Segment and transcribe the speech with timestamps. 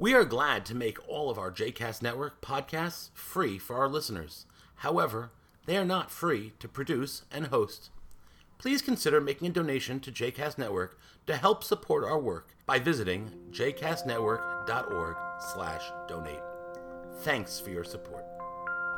[0.00, 4.46] We are glad to make all of our JCast Network podcasts free for our listeners.
[4.76, 5.30] However,
[5.66, 7.90] they are not free to produce and host.
[8.56, 13.30] Please consider making a donation to JCast Network to help support our work by visiting
[13.50, 15.16] jcastnetwork.org
[15.52, 16.40] slash donate.
[17.18, 18.24] Thanks for your support.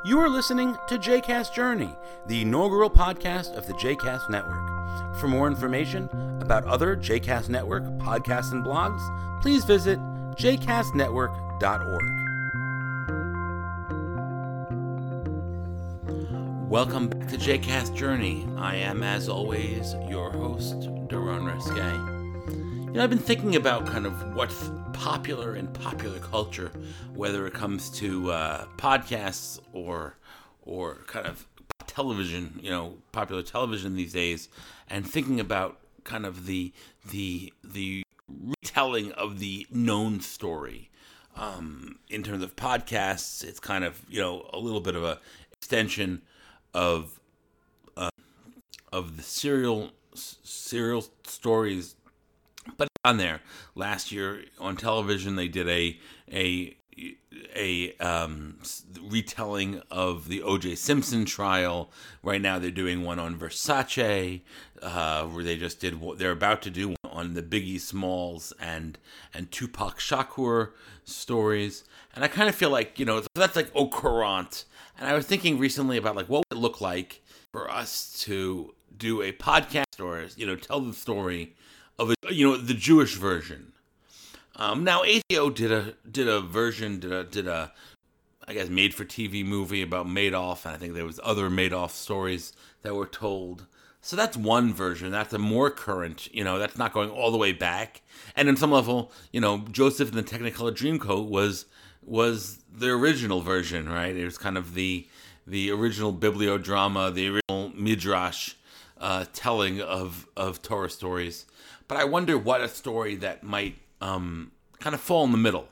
[0.04, 1.90] You are listening to JCast Journey,
[2.28, 5.18] the inaugural podcast of the JCast Network.
[5.18, 6.08] For more information
[6.40, 9.02] about other JCast Network podcasts and blogs,
[9.42, 9.98] please visit
[10.36, 12.22] jcastnetwork.org.
[16.70, 18.48] Welcome back to JCast Journey.
[18.56, 21.76] I am, as always, your host, Daron Resque.
[21.76, 26.72] You know, I've been thinking about kind of what's popular in popular culture,
[27.14, 30.16] whether it comes to uh, podcasts or
[30.64, 31.46] or kind of
[31.86, 34.48] television, you know, popular television these days,
[34.88, 36.72] and thinking about kind of the
[37.10, 38.02] the the
[38.62, 40.90] retelling of the known story.
[41.36, 45.18] Um, in terms of podcasts, it's kind of you know a little bit of a
[45.52, 46.22] extension
[46.74, 47.18] of
[47.96, 48.10] uh,
[48.92, 51.94] of the serial serial stories
[52.76, 53.40] but on there
[53.74, 55.98] last year on television they did a
[56.30, 56.76] a
[57.56, 58.58] a um,
[59.00, 60.74] retelling of the O.J.
[60.74, 61.90] Simpson trial.
[62.22, 64.42] Right now, they're doing one on Versace,
[64.82, 65.98] uh, where they just did.
[66.18, 68.98] They're about to do on the Biggie Smalls and
[69.32, 70.70] and Tupac Shakur
[71.04, 71.84] stories.
[72.14, 74.64] And I kind of feel like you know that's like au courant.
[74.98, 78.74] And I was thinking recently about like what would it look like for us to
[78.96, 81.54] do a podcast or you know tell the story
[81.98, 83.72] of a, you know the Jewish version.
[84.56, 87.72] Um, now HBO did a did a version did a did a
[88.46, 91.90] I guess made for TV movie about Madoff, and I think there was other Madoff
[91.90, 93.66] stories that were told.
[94.04, 95.12] So that's one version.
[95.12, 98.02] That's a more current, you know, that's not going all the way back.
[98.34, 101.66] And in some level, you know, Joseph and the Technicolor Dreamcoat was
[102.04, 104.14] was the original version, right?
[104.14, 105.06] It was kind of the
[105.46, 108.54] the original bibliodrama, the original midrash
[109.00, 111.46] uh, telling of of Torah stories.
[111.86, 114.50] But I wonder what a story that might um,
[114.80, 115.68] kind of fall in the middle.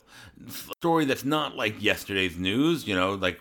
[0.47, 3.41] A story that's not like yesterday's news, you know, like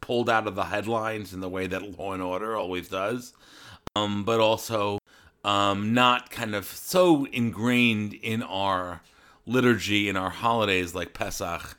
[0.00, 3.32] pulled out of the headlines in the way that Law and Order always does,
[3.96, 4.98] um, but also
[5.44, 9.00] um, not kind of so ingrained in our
[9.46, 11.78] liturgy in our holidays like Pesach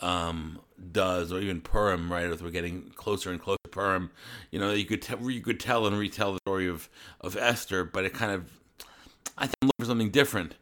[0.00, 0.58] um,
[0.90, 2.24] does, or even Purim, right?
[2.24, 4.10] As we're getting closer and closer to Purim,
[4.50, 6.88] you know, you could tell, you could tell and retell the story of
[7.20, 8.50] of Esther, but it kind of,
[9.38, 10.54] I think, look for something different,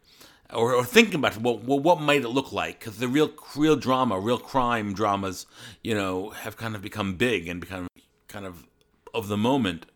[0.53, 2.81] or, or thinking about what what, what might it look like?
[2.81, 5.47] Because the real real drama, real crime dramas,
[5.83, 7.87] you know, have kind of become big and become
[8.29, 8.67] kind of
[9.15, 9.87] of the moment.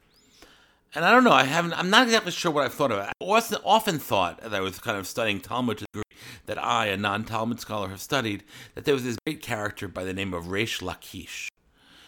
[0.94, 1.32] And I don't know.
[1.32, 1.72] I haven't.
[1.72, 2.98] I'm not exactly sure what I've thought of.
[2.98, 3.08] It.
[3.08, 6.62] I often, often thought, as I was kind of studying Talmud to the degree that
[6.62, 8.44] I, a non-Talmud scholar, have studied,
[8.74, 11.48] that there was this great character by the name of Reish Lakish,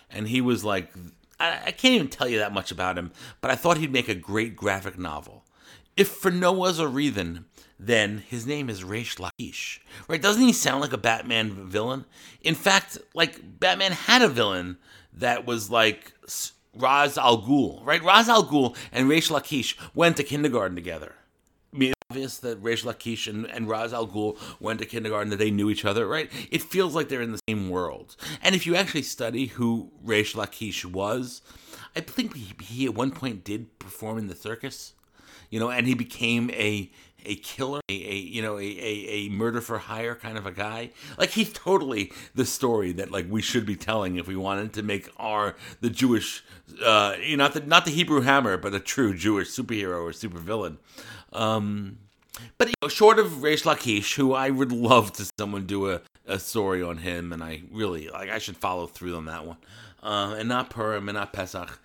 [0.09, 0.93] and he was like,
[1.41, 3.11] I, I can't even tell you that much about him,
[3.41, 5.45] but I thought he'd make a great graphic novel.
[5.97, 7.47] If for no other reason,
[7.81, 10.23] then his name is Reish Lakish, right?
[10.23, 12.05] Doesn't he sound like a Batman villain?
[12.43, 14.79] In fact, like Batman had a villain
[15.13, 16.13] that was like
[16.77, 18.03] Ra's al Ghul, right?
[18.03, 21.15] Ra's al Ghul and Reish Lakish went to kindergarten together.
[21.75, 25.31] I mean, it's obvious that Reish Lakish and, and Ra's al Ghul went to kindergarten,
[25.31, 26.31] that they knew each other, right?
[26.51, 28.17] It feels like they're in the same world.
[28.43, 31.43] And if you actually study who Reish Lakish was,
[31.95, 34.95] I think he, he at one point did perform in the circus,
[35.51, 36.91] you know, and he became a
[37.27, 40.53] a killer, a, a you know, a, a, a murder for hire kind of a
[40.53, 40.91] guy.
[41.19, 44.83] Like he's totally the story that like we should be telling if we wanted to
[44.83, 46.45] make our the Jewish,
[46.85, 50.11] uh, you know, not the not the Hebrew Hammer, but a true Jewish superhero or
[50.11, 50.77] supervillain.
[51.33, 51.99] Um,
[52.59, 56.01] but you know, short of Reish Lakish, who I would love to someone do a,
[56.27, 59.57] a story on him, and I really like I should follow through on that one,
[60.03, 61.79] uh, and not Purim and not Pesach.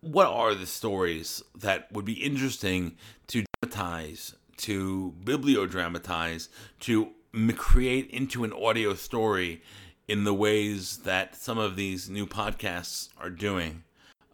[0.00, 2.96] What are the stories that would be interesting
[3.28, 6.48] to dramatize to bibliodramatize,
[6.80, 7.10] to
[7.56, 9.62] create into an audio story
[10.06, 13.84] in the ways that some of these new podcasts are doing.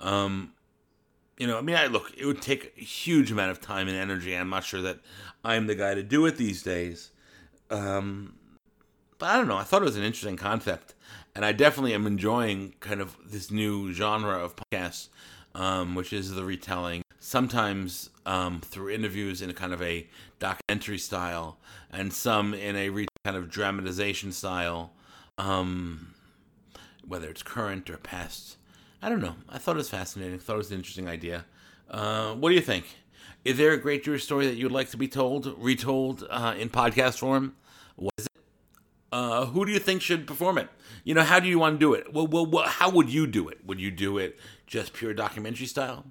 [0.01, 0.53] Um,
[1.39, 3.97] you know, I mean, I look, it would take a huge amount of time and
[3.97, 4.35] energy.
[4.37, 5.01] I'm not sure that
[5.45, 7.11] I'm the guy to do it these days.
[7.71, 8.35] Um,
[9.19, 9.57] but I don't know.
[9.57, 10.95] I thought it was an interesting concept,
[11.35, 15.09] and I definitely am enjoying kind of this new genre of podcasts,
[15.55, 17.04] um, which is the retelling.
[17.27, 20.07] Sometimes um, through interviews in a kind of a
[20.39, 21.57] documentary style,
[21.91, 24.93] and some in a re- kind of dramatization style,
[25.39, 26.13] um,
[27.03, 28.59] whether it's current or past.
[29.01, 29.37] I don't know.
[29.49, 30.35] I thought it was fascinating.
[30.35, 31.47] I thought it was an interesting idea.
[31.91, 32.85] Uh, what do you think?
[33.43, 36.69] Is there a great Jewish story that you'd like to be told, retold uh, in
[36.69, 37.57] podcast form?
[37.97, 38.43] What is it?
[39.11, 40.69] Uh, who do you think should perform it?
[41.05, 42.13] You know, how do you want to do it?
[42.13, 43.65] Well, well, well, how would you do it?
[43.65, 46.05] Would you do it just pure documentary style,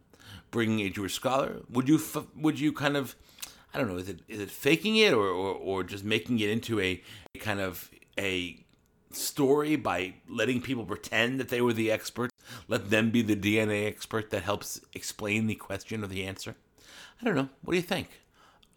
[0.53, 1.63] bringing a Jewish scholar?
[1.69, 1.99] Would you
[2.37, 3.15] would you kind of,
[3.73, 6.49] I don't know, is it is it faking it or or, or just making it
[6.49, 7.01] into a,
[7.35, 8.63] a kind of a
[9.11, 12.31] story by letting people pretend that they were the experts,
[12.69, 16.55] let them be the DNA expert that helps explain the question or the answer?
[17.21, 17.49] I don't know.
[17.63, 18.07] What do you think?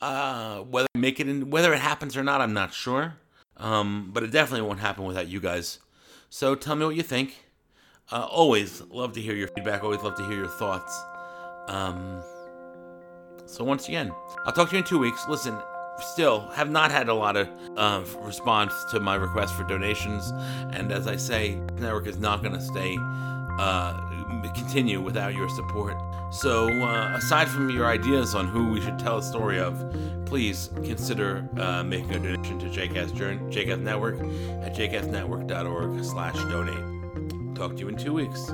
[0.00, 3.14] Uh, whether make it in, whether it happens or not, I'm not sure.
[3.56, 5.78] Um, but it definitely won't happen without you guys.
[6.28, 7.44] So tell me what you think.
[8.12, 9.82] Uh, always love to hear your feedback.
[9.82, 11.15] Always love to hear your thoughts.
[11.68, 12.22] Um,
[13.44, 14.12] so once again,
[14.44, 15.24] I'll talk to you in two weeks.
[15.28, 15.56] Listen,
[16.00, 20.32] still have not had a lot of uh, response to my request for donations,
[20.72, 22.96] and as I say, the network is not going to stay
[23.58, 24.16] uh,
[24.56, 25.96] continue without your support.
[26.30, 29.74] So, uh, aside from your ideas on who we should tell a story of,
[30.24, 34.16] please consider uh, making a donation to JCast, JCast Network
[34.64, 37.54] at jcastnetwork.org slash donate.
[37.54, 38.50] Talk to you in two weeks.